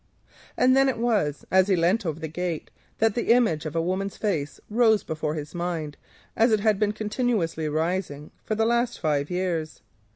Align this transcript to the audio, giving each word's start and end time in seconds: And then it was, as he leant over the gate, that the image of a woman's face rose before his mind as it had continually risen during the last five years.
And 0.57 0.75
then 0.75 0.89
it 0.89 0.97
was, 0.97 1.45
as 1.51 1.67
he 1.67 1.75
leant 1.75 2.07
over 2.07 2.19
the 2.19 2.27
gate, 2.27 2.71
that 2.97 3.13
the 3.13 3.31
image 3.33 3.67
of 3.67 3.75
a 3.75 3.81
woman's 3.83 4.17
face 4.17 4.59
rose 4.67 5.03
before 5.03 5.35
his 5.35 5.53
mind 5.53 5.95
as 6.35 6.51
it 6.51 6.61
had 6.61 6.79
continually 6.95 7.69
risen 7.69 8.31
during 8.47 8.57
the 8.57 8.65
last 8.65 8.99
five 8.99 9.29
years. 9.29 9.83